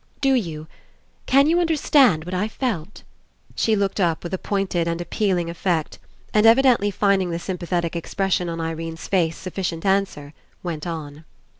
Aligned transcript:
Do 0.19 0.33
you, 0.33 0.65
can 1.27 1.45
you 1.45 1.59
understand 1.59 2.23
what 2.25 2.33
I 2.33 2.47
felt?" 2.47 3.03
She 3.53 3.75
looked 3.75 3.99
up 3.99 4.23
with 4.23 4.33
a 4.33 4.39
pointed 4.39 4.87
and 4.87 4.99
ap 4.99 5.11
pealing 5.11 5.47
effect, 5.47 5.99
and, 6.33 6.47
evidently 6.47 6.89
finding 6.89 7.29
the 7.29 7.37
sympa 7.37 7.67
thetic 7.67 7.95
expression 7.95 8.49
on 8.49 8.59
Irene's 8.59 9.07
face 9.07 9.37
sufficient 9.37 9.85
an 9.85 10.05
swer, 10.07 10.33
went 10.63 10.87
on. 10.87 11.23